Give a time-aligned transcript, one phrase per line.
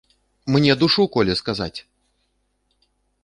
[0.53, 1.79] Мне душу коле сказаць!